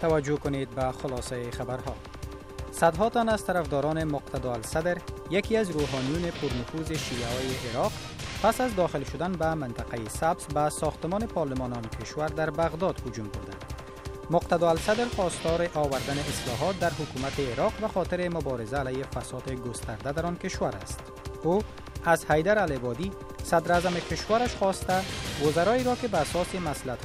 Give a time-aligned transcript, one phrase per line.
[0.00, 1.94] توجه کنید به خلاصه خبرها.
[2.72, 4.98] صدها تن از طرفداران مقتدا الصدر
[5.30, 7.92] یکی از روحانیون پرنفوذ شیعه های عراق
[8.42, 13.28] پس از داخل شدن به منطقه سبز به ساختمان پارلمان آن کشور در بغداد هجوم
[13.28, 13.64] بردند.
[14.30, 20.26] مقتدا الصدر خواستار آوردن اصلاحات در حکومت عراق و خاطر مبارزه علیه فساد گسترده در
[20.26, 21.00] آن کشور است.
[21.42, 21.62] او
[22.04, 23.12] از حیدر العبادی
[23.44, 25.02] صدر اعظم کشورش خواسته
[25.46, 26.46] وزرایی را که به اساس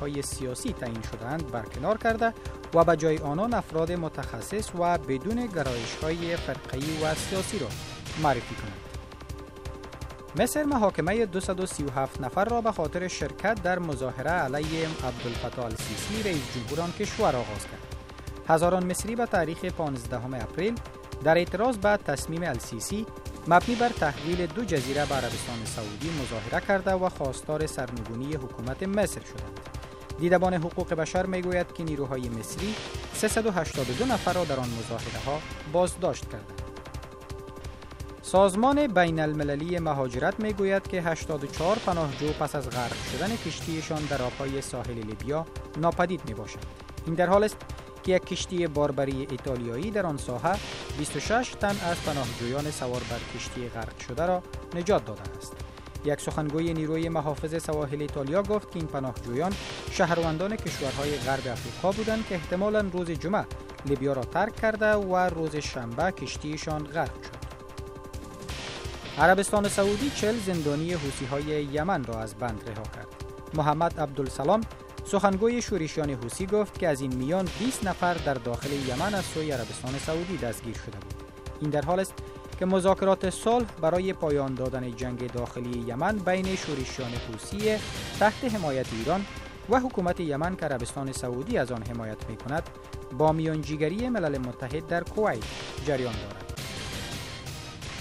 [0.00, 2.34] های سیاسی تعیین شدهاند برکنار کرده
[2.74, 7.68] و به جای آنان افراد متخصص و بدون گرایش های فرقی و سیاسی را
[8.22, 8.82] معرفی کند.
[10.36, 16.80] مصر محاکمه 237 نفر را به خاطر شرکت در مظاهره علیه عبدالفتاح السیسی رئیس جمهور
[16.80, 17.96] آن کشور آغاز کرد.
[18.48, 20.74] هزاران مصری به تاریخ 15 اپریل
[21.24, 23.06] در اعتراض به تصمیم السیسی
[23.48, 29.20] مبنی بر تحویل دو جزیره به عربستان سعودی مظاهره کرده و خواستار سرنگونی حکومت مصر
[29.20, 29.60] شدند.
[30.20, 32.74] دیدبان حقوق بشر می‌گوید که نیروهای مصری
[33.14, 35.38] 382 نفر را در آن مظاهره ها
[35.72, 36.62] بازداشت کردند.
[38.22, 44.22] سازمان بین المللی مهاجرت می گوید که 84 پناهجو پس از غرق شدن کشتیشان در
[44.22, 45.46] آبهای ساحل لیبیا
[45.76, 46.66] ناپدید می باشند.
[47.06, 47.56] این در حال است
[48.02, 50.58] که یک کشتی باربری ایتالیایی در آن ساحه
[50.98, 54.42] 26 تن از پناهجویان سوار بر کشتی غرق شده را
[54.74, 55.52] نجات داده است.
[56.04, 59.52] یک سخنگوی نیروی محافظ سواحل ایتالیا گفت که این پناهجویان
[59.90, 63.46] شهروندان کشورهای غرب افریقا بودند که احتمالا روز جمعه
[63.86, 67.42] لیبیا را ترک کرده و روز شنبه کشتیشان غرق شد.
[69.18, 73.06] عربستان سعودی چل زندانی حوسی های یمن را از بند رها کرد.
[73.54, 74.60] محمد عبدالسلام
[75.04, 79.50] سخنگوی شورشیان حوسی گفت که از این میان 20 نفر در داخل یمن از سوی
[79.50, 81.14] عربستان سعودی دستگیر شده بود.
[81.60, 82.14] این در حال است
[82.58, 87.76] که مذاکرات صلح برای پایان دادن جنگ داخلی یمن بین شورشیان حوسی
[88.20, 89.26] تحت حمایت ایران
[89.70, 92.62] و حکومت یمن که عربستان سعودی از آن حمایت می کند
[93.18, 95.44] با میانجیگری ملل متحد در کویت
[95.86, 96.41] جریان دارد.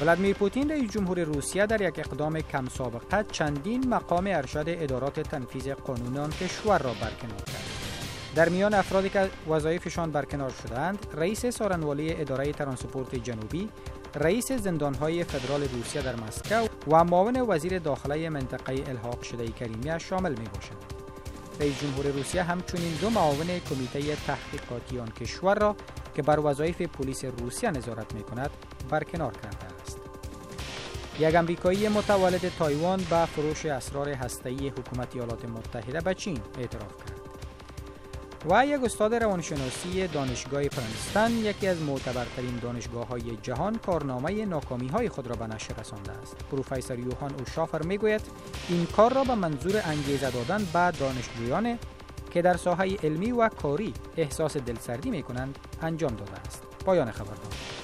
[0.00, 5.68] ولادیمیر پوتین رئیس جمهور روسیه در یک اقدام کم سابقه چندین مقام ارشد ادارات تنفیذ
[5.68, 7.64] قانون آن کشور را برکنار کرد.
[8.34, 13.68] در میان افرادی که وظایفشان برکنار شدند، رئیس سارنوالی اداره ترانسپورت جنوبی،
[14.14, 20.30] رئیس زندانهای فدرال روسیه در مسکو و معاون وزیر داخله منطقه الحاق شده کریمیا شامل
[20.30, 20.84] می باشند.
[21.60, 25.76] رئیس جمهور روسیه همچنین دو معاون کمیته تحقیقاتی آن کشور را
[26.16, 28.50] که بر وظایف پلیس روسیه نظارت می کند
[28.90, 29.63] برکنار است.
[31.18, 37.20] یک امریکایی متولد تایوان به فروش اسرار هسته‌ای حکومت ایالات متحده به چین اعتراف کرد.
[38.50, 45.08] و یک استاد روانشناسی دانشگاه پرنستن یکی از معتبرترین دانشگاه های جهان کارنامه ناکامی های
[45.08, 46.36] خود را به نشر رسانده است.
[46.50, 48.20] پروفسور یوهان اوشافر می‌گوید
[48.68, 51.78] این کار را به منظور انگیزه دادن به دانشجویان
[52.30, 56.62] که در ساحه علمی و کاری احساس دلسردی می کنند انجام داده است.
[56.84, 57.83] پایان خبرها